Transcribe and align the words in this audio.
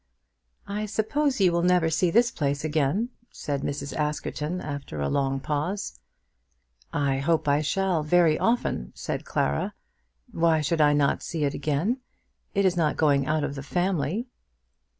"I 0.65 0.87
suppose 0.87 1.39
you 1.39 1.51
will 1.51 1.61
never 1.61 1.91
see 1.91 2.09
this 2.09 2.31
place 2.31 2.63
again?" 2.65 3.09
said 3.29 3.61
Mrs. 3.61 3.95
Askerton 3.95 4.59
after 4.59 4.99
a 4.99 5.07
long 5.09 5.39
pause. 5.39 5.99
"I 6.91 7.19
hope 7.19 7.47
I 7.47 7.61
shall, 7.61 8.01
very 8.01 8.35
often," 8.39 8.93
said 8.95 9.25
Clara. 9.25 9.75
"Why 10.31 10.59
should 10.61 10.81
I 10.81 10.93
not 10.93 11.21
see 11.21 11.43
it 11.43 11.53
again? 11.53 11.97
It 12.55 12.65
is 12.65 12.75
not 12.75 12.97
going 12.97 13.27
out 13.27 13.43
of 13.43 13.53
the 13.53 13.61
family." 13.61 14.25